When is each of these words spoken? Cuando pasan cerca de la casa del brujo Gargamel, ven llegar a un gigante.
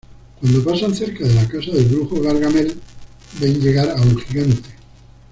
Cuando 0.41 0.63
pasan 0.63 0.95
cerca 0.95 1.27
de 1.27 1.35
la 1.35 1.47
casa 1.47 1.69
del 1.69 1.85
brujo 1.85 2.19
Gargamel, 2.21 2.73
ven 3.39 3.61
llegar 3.61 3.87
a 3.91 4.01
un 4.01 4.17
gigante. 4.17 4.69